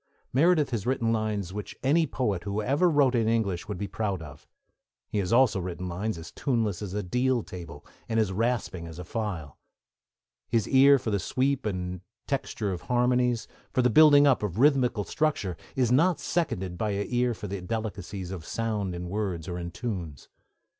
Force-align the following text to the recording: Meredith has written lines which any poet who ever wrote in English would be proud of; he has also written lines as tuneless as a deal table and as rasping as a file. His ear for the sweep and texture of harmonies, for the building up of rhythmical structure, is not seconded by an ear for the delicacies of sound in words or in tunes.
Meredith 0.33 0.71
has 0.71 0.87
written 0.87 1.13
lines 1.13 1.53
which 1.53 1.77
any 1.83 2.07
poet 2.07 2.43
who 2.43 2.59
ever 2.59 2.89
wrote 2.89 3.13
in 3.13 3.27
English 3.27 3.67
would 3.67 3.77
be 3.77 3.85
proud 3.87 4.19
of; 4.19 4.47
he 5.07 5.19
has 5.19 5.31
also 5.31 5.59
written 5.59 5.87
lines 5.87 6.17
as 6.17 6.31
tuneless 6.31 6.81
as 6.81 6.95
a 6.95 7.03
deal 7.03 7.43
table 7.43 7.85
and 8.09 8.19
as 8.19 8.31
rasping 8.31 8.87
as 8.87 8.97
a 8.97 9.03
file. 9.05 9.59
His 10.49 10.67
ear 10.67 10.97
for 10.97 11.11
the 11.11 11.19
sweep 11.19 11.67
and 11.67 12.01
texture 12.25 12.71
of 12.73 12.81
harmonies, 12.81 13.47
for 13.71 13.83
the 13.83 13.91
building 13.91 14.25
up 14.25 14.41
of 14.41 14.57
rhythmical 14.57 15.03
structure, 15.03 15.55
is 15.75 15.91
not 15.91 16.19
seconded 16.19 16.79
by 16.79 16.89
an 16.93 17.05
ear 17.11 17.35
for 17.35 17.45
the 17.47 17.61
delicacies 17.61 18.31
of 18.31 18.43
sound 18.43 18.95
in 18.95 19.07
words 19.07 19.47
or 19.47 19.59
in 19.59 19.69
tunes. 19.69 20.29